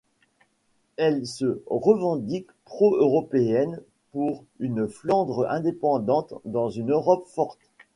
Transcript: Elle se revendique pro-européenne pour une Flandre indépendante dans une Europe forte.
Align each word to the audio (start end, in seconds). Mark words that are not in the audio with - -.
Elle 0.97 1.27
se 1.27 1.61
revendique 1.67 2.47
pro-européenne 2.65 3.81
pour 4.13 4.43
une 4.57 4.87
Flandre 4.87 5.45
indépendante 5.47 6.33
dans 6.43 6.71
une 6.71 6.89
Europe 6.89 7.27
forte. 7.27 7.59